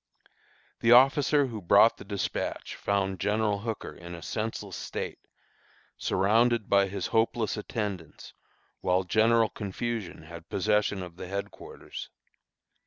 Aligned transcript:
The 0.79 0.93
officer 0.93 1.45
who 1.45 1.61
brought 1.61 1.97
the 1.97 2.03
despatch, 2.03 2.73
found 2.75 3.19
General 3.19 3.59
Hooker 3.59 3.93
in 3.93 4.15
a 4.15 4.23
senseless 4.23 4.75
state, 4.75 5.19
surrounded 5.95 6.67
by 6.67 6.87
his 6.87 7.05
hopeless 7.13 7.55
attendants, 7.55 8.33
while 8.79 9.03
general 9.03 9.49
confusion 9.49 10.23
had 10.23 10.49
possession 10.49 11.03
of 11.03 11.17
the 11.17 11.27
headquarters. 11.27 12.09